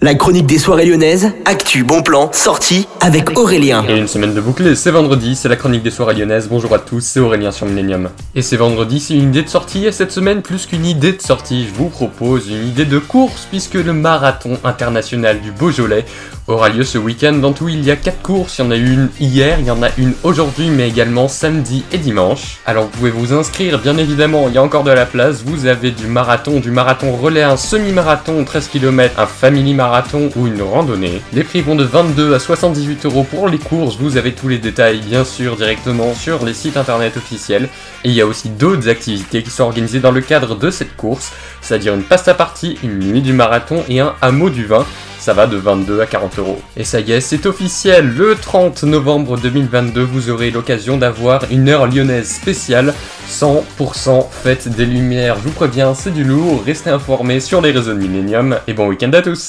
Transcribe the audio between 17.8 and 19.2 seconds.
y a 4 courses, il y en a une